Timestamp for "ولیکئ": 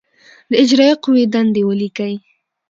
1.65-2.13